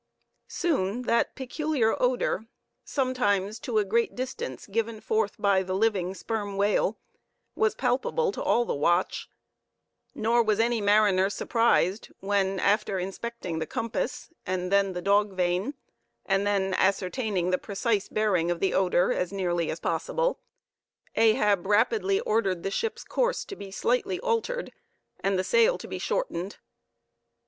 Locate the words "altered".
24.21-24.71